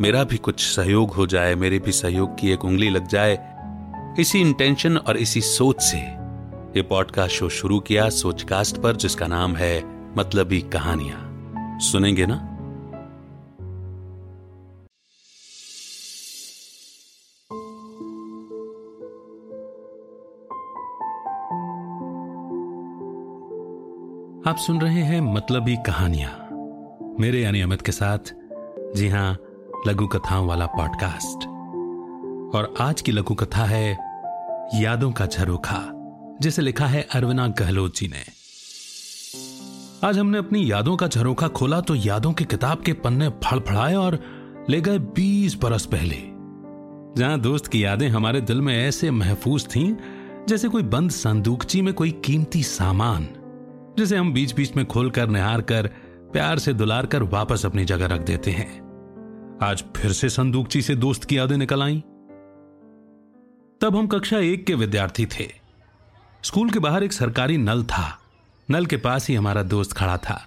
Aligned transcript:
मेरा 0.00 0.24
भी 0.24 0.36
कुछ 0.36 0.60
सहयोग 0.60 1.10
हो 1.10 1.26
जाए, 1.26 1.54
मेरे 1.54 1.78
भी 1.78 1.92
सहयोग 1.92 2.38
की 2.38 2.50
एक 2.50 2.64
उंगली 2.64 2.90
लग 2.90 3.06
जाए। 3.06 3.56
इसी 4.20 4.40
इंटेंशन 4.40 4.96
और 4.96 5.16
इसी 5.16 5.40
सोच 5.40 5.80
से 5.80 5.96
ये 6.76 6.82
पॉडकास्ट 6.82 7.34
शो 7.34 7.48
शुरू 7.48 7.80
किया 7.80 8.08
सोचकास्ट 8.08 8.76
पर, 8.76 8.96
जिसका 8.96 9.26
नाम 9.26 9.56
है 9.56 9.82
मतलबी 10.16 10.60
कहानियाँ। 10.60 11.78
सुनेंगे 11.80 12.26
ना? 12.26 12.34
आप 24.50 24.56
सुन 24.56 24.80
रहे 24.80 25.02
हैं 25.02 25.20
मतलबी 25.20 25.76
कहानियाँ। 25.76 26.48
मेरे 27.20 27.40
यानी 27.40 27.60
अमित 27.60 27.82
के 27.82 27.92
साथ। 27.92 28.18
जी 28.96 29.08
हाँ 29.08 29.38
लघु 29.86 30.06
कथाओं 30.06 30.46
वाला 30.46 30.66
पॉडकास्ट। 30.66 31.46
और 32.56 32.74
आज 32.80 33.00
की 33.00 33.12
लघु 33.12 33.34
कथा 33.34 33.64
है, 33.64 33.92
यादों 34.74 35.12
का 35.12 35.26
झरोखा, 35.26 35.90
जिसे 36.40 36.62
लिखा 36.62 36.86
है 36.86 37.08
अरविना 37.14 37.46
गहलोत 37.48 37.96
जी 37.96 38.08
ने। 38.08 38.24
आज 40.06 40.18
हमने 40.18 40.38
अपनी 40.38 40.72
यादों 40.72 40.96
का 40.96 41.06
झरोखा 41.06 41.48
खोला 41.48 41.80
तो 41.80 41.94
यादों 41.94 42.32
की 42.32 42.44
किताब 42.44 42.82
के 42.82 42.92
पन्ने 42.92 43.28
फड़फड़ाए 43.28 43.94
और 43.94 44.18
ले 44.70 44.80
गए 44.80 44.98
बीस 44.98 45.58
बरस 45.62 45.86
पहले। 45.86 46.16
जहाँ 47.22 47.40
दोस्त 47.40 47.66
की 47.66 47.84
यादें 47.84 48.08
हमारे 48.08 48.40
दिल 48.40 48.60
में 48.60 48.88
ऐसे 48.88 49.10
महफूज 49.10 49.66
थीं, 49.66 49.96
जैसे 50.48 50.68
कोई 50.68 50.82
बंद 50.82 51.10
संदूकची 51.10 51.82
में 51.82 51.94
कोई 51.94 52.10
कीमती 52.10 52.62
सामान, 52.62 53.28
जिसे 53.98 54.16
हम 54.16 54.32
बीच 54.32 54.54
बीच 54.54 54.76
में 54.76 54.86
खोलकर 54.86 55.28
निहार 55.28 55.60
कर, 55.60 55.86
प्यार 56.32 56.58
से 56.58 56.74
दुलार 56.74 57.06
कर 57.06 57.22
वापस 57.22 57.66
अपनी 57.66 57.84
जगह 57.84 58.06
रख 58.06 58.20
देते 58.20 58.50
हैं। 58.50 58.89
आज 59.62 59.84
फिर 59.96 60.12
से 60.12 60.28
संदूकची 60.28 60.82
से 60.82 60.94
दोस्त 60.94 61.24
की 61.24 61.38
यादें 61.38 61.56
निकल 61.56 61.82
आई। 61.82 62.00
तब 63.80 63.96
हम 63.96 64.06
कक्षा 64.06 64.38
एक 64.38 64.66
के 64.66 64.74
विद्यार्थी 64.74 65.26
थे। 65.26 65.52
स्कूल 66.42 66.70
के 66.70 66.78
बाहर 66.78 67.04
एक 67.04 67.12
सरकारी 67.12 67.56
नल 67.56 67.84
था। 67.84 68.20
नल 68.70 68.86
के 68.86 68.96
पास 68.96 69.28
ही 69.28 69.34
हमारा 69.34 69.62
दोस्त 69.62 69.92
खड़ा 69.92 70.16
था। 70.16 70.46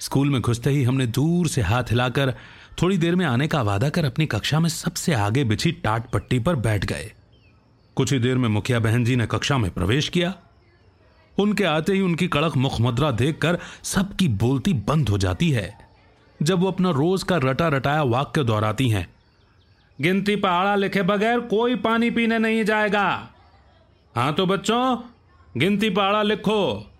स्कूल 0.00 0.30
में 0.30 0.42
घुसते 0.42 0.70
ही 0.70 0.82
हमने 0.82 1.06
दूर 1.06 1.48
से 1.48 1.62
हाथ 1.62 1.84
हिलाकर 1.84 2.34
थोड़ी 2.82 2.98
देर 2.98 3.16
में 3.16 3.26
आने 3.26 3.48
का 3.48 3.62
वादा 3.62 3.88
कर 3.88 4.04
अपनी 4.04 4.26
कक्षा 4.26 4.60
में 4.60 4.68
सबसे 4.68 5.14
आगे 5.14 5.44
बिछी 5.44 5.72
टाट 5.72 6.10
पट्टी 6.10 6.38
पर 6.38 6.56
बैठ 6.56 6.84
गए। 6.84 7.12
कुछ 7.96 8.12
ही 8.12 8.18
देर 8.18 8.38
में 8.38 8.48
मुखिया 8.48 8.80
बहन 8.80 9.04
जी 9.04 9.16
ने 9.16 9.26
कक्षा 9.26 9.58
में 9.58 9.70
प्रवेश 9.70 10.08
किया। 10.08 10.34
उनके 11.38 11.64
आते 11.64 11.92
ही 11.92 12.00
उनकी 12.00 12.28
कड़क 12.28 12.56
मुखमद्रा 12.56 13.10
देखकर 13.10 13.58
सबकी 13.82 14.28
बोलती 14.28 14.72
बंद 14.72 15.08
हो 15.08 15.18
जाती 15.18 15.50
है। 15.50 15.83
जब 16.40 16.60
वो 16.60 16.68
अपना 16.68 16.90
रोज 16.90 17.22
का 17.22 17.36
रटा 17.36 17.68
रटाया 17.68 18.02
वाक्य 18.02 18.44
दोहराती 18.44 18.88
हैं। 18.88 19.06
गिनती 19.98 20.36
पहाड़ा 20.36 20.74
लिखे 20.74 21.02
बगैर 21.02 21.40
कोई 21.40 21.76
पानी 21.76 22.10
पीने 22.10 22.38
नहीं 22.38 22.64
जाएगा। 22.64 23.06
हाँ 24.14 24.32
तो 24.34 24.46
बच्चों, 24.46 24.96
गिनती 25.56 25.90
पहाड़ा 25.90 26.22
लिखो। 26.22 26.90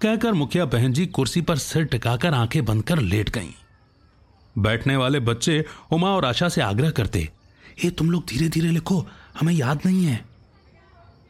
कहकर 0.00 0.32
मुखिया 0.32 0.64
बहन 0.64 0.92
जी 0.92 1.06
कुर्सी 1.06 1.40
पर 1.40 1.56
सिर 1.56 1.84
टिकाकर 1.84 2.34
आँखें 2.34 2.64
बंद 2.64 2.82
कर 2.82 2.98
लेट 2.98 3.30
गईं। 3.30 3.50
बैठने 4.56 4.96
वाले 4.96 5.20
बच्चे 5.20 5.64
उमा 5.92 6.08
और 6.08 6.24
आशा 6.24 6.48
से 6.48 6.60
आग्रह 6.60 6.90
करते, 6.90 7.28
ये 7.84 7.90
तुम 7.90 8.10
लोग 8.10 8.26
धीरे 8.26 8.48
धीरे 8.48 8.68
लिखो, 8.68 9.06
हमें 9.40 9.52
याद 9.54 9.80
नहीं 9.86 10.04
है। 10.04 10.24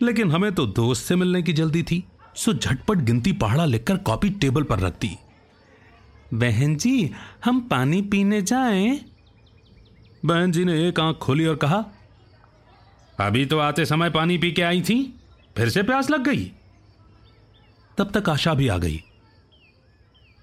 लेकिन 0.03 0.31
हमें 0.33 0.53
तो 0.53 0.67
दोस्त 0.67 1.05
से 1.05 1.17
मिलने 1.17 1.43
की 1.43 1.53
जल्दी 1.53 1.83
थी, 1.83 2.05
सो 2.37 2.53
झटपट 2.53 2.99
गिनती 2.99 3.33
पहाड़ा 3.33 3.65
लिखकर 3.65 3.97
कॉपी 3.97 4.31
टेबल 4.31 4.63
पर 4.63 4.79
रख 4.79 4.93
दी। 4.93 5.17
बहन 6.35 6.77
जी, 6.77 7.11
हम 7.45 7.61
पानी 7.61 8.01
पीने 8.03 8.41
जाएँ? 8.43 8.99
बहन 10.25 10.53
जी 10.53 10.65
ने 10.65 10.89
एक 10.89 11.01
आँख 11.01 11.17
खोली 11.17 11.47
और 11.47 11.57
कहा, 11.57 11.85
अभी 13.21 13.45
तो 13.47 13.59
आते 13.59 13.85
समय 13.87 14.11
पानी 14.11 14.39
पी 14.39 14.51
के 14.53 14.63
आई 14.63 14.83
थी, 14.83 15.03
फिर 15.57 15.69
से 15.69 15.83
प्यास 15.83 16.11
लग 16.11 16.25
गई। 16.25 16.51
तब 17.99 18.11
तक 18.11 18.29
आशा 18.29 18.55
भी 18.55 18.69
आ 18.69 18.79
गई। 18.79 19.03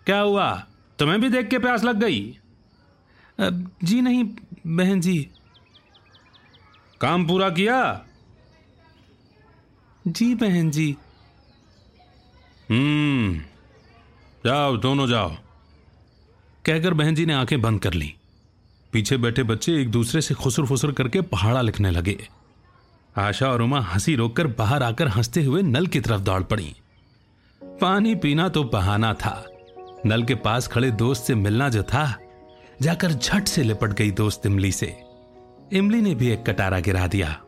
क्या 0.05 0.19
हुआ? 0.19 0.51
तुम्हें 0.99 1.19
भी 1.21 1.29
देख 1.29 1.47
के 1.47 1.59
प्यास 1.59 1.83
लग 1.83 1.99
गई? 1.99 2.37
जी 3.39 4.01
नहीं, 4.01 4.23
बहन 4.67 5.01
जी। 5.01 5.17
काम 7.01 7.27
पूरा 7.27 7.49
किया? 7.49 8.05
जी, 10.07 10.33
बहन 10.35 10.71
जी। 10.71 10.95
हम्म 12.69 13.37
जाओ, 14.45 14.77
दोनों 14.77 15.07
जाओ। 15.07 15.35
कहकर 16.65 16.93
बहन 16.93 17.15
जी 17.15 17.25
ने 17.25 17.33
आँखें 17.33 17.61
बंद 17.61 17.81
कर 17.81 17.93
ली। 17.93 18.13
पीछे 18.93 19.17
बैठे 19.17 19.43
बच्चे 19.43 19.81
एक 19.81 19.91
दूसरे 19.91 20.21
से 20.21 20.33
खुसर 20.33 20.65
फुसर 20.65 20.91
करके 20.91 21.21
पहाड़ा 21.21 21.61
लिखने 21.61 21.91
लगे। 21.91 22.17
आशा 23.17 23.49
और 23.49 23.61
उमा 23.61 23.79
हँसी 23.79 24.15
रोककर 24.15 24.47
बाहर 24.47 24.83
आकर 24.83 25.07
हँसते 25.07 25.43
हुए 25.43 25.61
नल 25.61 25.87
की 25.87 25.99
तरफ़ 25.99 26.21
दौड़ 26.21 26.43
पड़ी। 26.43 26.75
पानी 27.63 28.15
पीना 28.15 28.49
तो 28.49 28.63
बहाना 28.63 29.13
था। 29.13 29.45
नल 30.05 30.23
के 30.23 30.35
पास 30.35 30.67
खड़े 30.67 30.91
दोस्त 30.91 31.23
से 31.23 31.35
मिलना 31.35 31.69
जो 31.69 31.83
था, 31.83 32.15
जाकर 32.81 33.11
झट 33.11 33.47
से 33.47 33.63
लिपट 33.63 33.89
गई 33.89 34.11
दोस्त 34.11 34.45
इमली 34.45 34.71
से। 34.71 34.95
इमली 35.73 36.01
ने 36.01 36.15
भी 36.15 36.29
एक 36.29 36.43
कटारा 36.43 36.79
गिरा 36.79 37.07
दिया। 37.07 37.41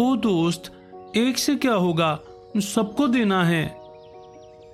ओ 0.00 0.16
दोस्त, 0.16 0.72
एक 1.16 1.38
से 1.38 1.56
क्या 1.56 1.74
होगा? 1.74 2.18
सबको 2.56 3.08
देना 3.08 3.44
है। 3.44 3.76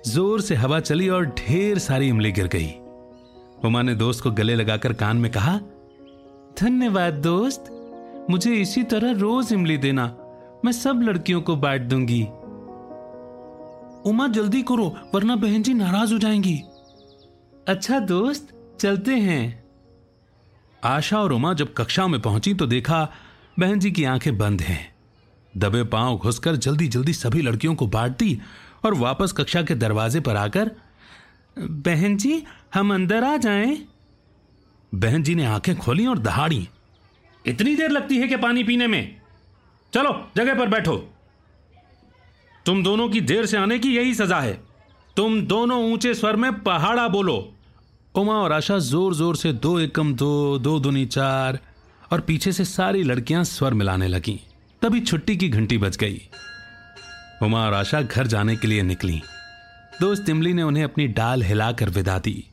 ज़ोर 0.07 0.41
से 0.41 0.55
हवा 0.55 0.79
चली 0.79 1.09
और 1.09 1.25
ढेर 1.25 1.77
सारी 1.77 2.07
इमली 2.07 2.31
गिर 2.31 2.47
गई। 2.47 2.73
उमा 3.65 3.81
ने 3.81 3.95
दोस्त 3.95 4.23
को 4.23 4.31
गले 4.31 4.55
लगाकर 4.55 4.93
कान 4.93 5.17
में 5.17 5.31
कहा, 5.31 5.59
धन्यवाद 6.61 7.13
दोस्त, 7.13 7.65
मुझे 8.29 8.53
इसी 8.55 8.83
तरह 8.83 9.11
रोज 9.11 9.53
इमली 9.53 9.77
देना, 9.77 10.17
मैं 10.65 10.71
सब 10.71 11.01
लड़कियों 11.03 11.41
को 11.41 11.55
बांट 11.55 11.81
दूँगी। 11.81 12.23
उमा, 14.09 14.27
जल्दी 14.27 14.61
करो, 14.61 14.95
वरना 15.15 15.35
बहन 15.35 15.63
जी 15.63 15.73
नाराज़ 15.73 16.13
हो 16.13 16.19
जाएँगी। 16.19 16.63
अच्छा 17.67 17.99
दोस्त, 17.99 18.75
चलते 18.79 19.11
हैं। 19.11 19.63
आशा 20.83 21.19
और 21.19 21.31
उमा 21.31 21.53
जब 21.53 21.73
कक्षा 21.73 22.07
में 22.07 22.21
पहुँची 22.21 22.53
तो 22.53 22.65
देखा 22.65 23.11
बहन 23.59 23.79
जी 23.79 23.91
की 23.91 24.03
आँखें 24.03 24.37
बंद 24.37 24.61
हैं। 24.61 24.95
दबे 25.57 25.83
पाँव 25.83 26.17
घुसकर 26.17 26.55
जल्दी 26.55 26.87
जल्दी 26.87 27.13
सभी 27.13 27.41
लड़कियों 27.41 27.75
को 27.75 27.87
बांट 27.87 28.17
दी 28.17 28.39
और 28.85 28.93
वापस 28.93 29.31
कक्षा 29.31 29.61
के 29.61 29.75
दरवाजे 29.75 30.19
पर 30.19 30.35
आकर 30.35 30.71
बहन 31.61 32.17
जी, 32.17 32.43
हम 32.73 32.93
अंदर 32.93 33.23
आ 33.23 33.37
जाएँ? 33.37 33.87
बहन 34.95 35.23
जी 35.23 35.35
ने 35.35 35.45
आँखें 35.45 35.77
खोली 35.77 36.05
और 36.05 36.19
दहाड़ी। 36.19 36.67
इतनी 37.45 37.75
देर 37.75 37.89
लगती 37.89 38.17
है 38.17 38.27
कि 38.27 38.37
पानी 38.37 38.63
पीने 38.63 38.87
में। 38.87 39.15
चलो, 39.93 40.31
जगह 40.35 40.53
पर 40.53 40.69
बैठो। 40.69 40.97
तुम 42.65 42.83
दोनों 42.83 43.09
की 43.09 43.21
देर 43.21 43.45
से 43.45 43.57
आने 43.57 43.79
की 43.79 43.95
यही 43.95 44.15
सजा 44.15 44.39
है। 44.39 44.61
तुम 45.15 45.41
दोनों 45.41 45.93
ऊँचे 45.93 46.13
स्वर 46.13 46.35
में 46.35 46.59
पहाड़ा 46.59 47.07
बोलो। 47.07 47.53
उमा 48.15 48.33
और 48.33 48.51
आशा 48.51 48.79
ज़ोर 48.79 49.15
ज़ोर 49.15 49.35
से 49.35 49.53
दो 49.53 49.79
एकम, 49.79 50.13
दो 50.13 50.59
दो 50.59 50.79
दुनी 50.79 51.05
चार, 51.05 51.59
और 52.11 52.21
पीछे 52.21 52.51
से 52.51 52.65
सारी 52.65 53.03
लड़कियाँ 53.03 53.43
स्वर 53.43 53.73
मिलाने 53.73 54.07
लगी। 54.07 54.39
तभी 54.81 54.99
छुट्टी 54.99 55.37
की 55.37 55.49
घंटी 55.49 55.77
बज 55.77 55.97
गई। 55.97 56.21
उमा 57.43 57.65
और 57.65 57.73
आशा 57.73 58.01
घर 58.01 58.27
जाने 58.27 58.55
के 58.55 58.67
लिए 58.67 58.81
निकली। 58.81 59.21
दोस्त 60.01 60.29
इमली 60.29 60.53
ने 60.53 60.63
उन्हें 60.63 60.83
अपनी 60.83 61.07
डाल 61.07 61.43
हिलाकर 61.43 61.89
विदा 61.89 62.19
दी। 62.19 62.47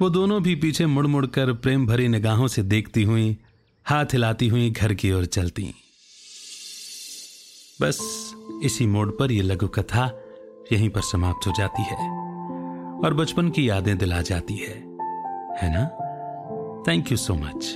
वो 0.00 0.10
दोनों 0.10 0.42
भी 0.42 0.54
पीछे 0.54 0.86
मुड़ 0.86 1.06
मुड़ 1.06 1.26
कर 1.26 1.52
प्रेम 1.52 1.86
भरी 1.86 2.08
निगाहों 2.08 2.48
से 2.48 2.62
देखती 2.62 3.02
हुई, 3.02 3.36
हाथ 3.84 4.04
हिलाती 4.04 4.48
हुई 4.48 4.70
घर 4.70 4.94
की 4.94 5.12
ओर 5.12 5.24
चलती। 5.24 5.74
बस 7.80 7.98
इसी 8.62 8.86
मोड़ 8.86 9.10
पर 9.10 9.32
यह 9.32 9.42
लघु 9.42 9.68
कथा 9.68 10.20
यहीं 10.72 10.90
पर 10.90 11.00
समाप्त 11.00 11.46
हो 11.46 11.52
जाती 11.58 11.82
है 11.82 11.96
और 13.04 13.14
बचपन 13.14 13.50
की 13.50 13.68
यादें 13.68 13.98
दिला 13.98 14.22
जाती 14.22 14.54
है। 14.54 14.74
है 15.62 15.74
ना? 15.74 15.84
Thank 16.88 17.10
you 17.10 17.16
so 17.16 17.34
much 17.34 17.66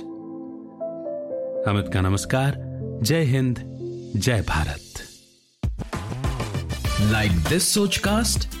Amit 1.67 1.85
का 1.93 2.01
नमस्कार। 2.01 2.53
जय 3.03 3.21
हिंद, 3.21 3.59
जय 4.15 4.41
भारत। 4.41 4.81
लाइक 7.01 7.31
दिस 7.31 7.73
सोच 7.73 7.99
Sochcast? 7.99 8.60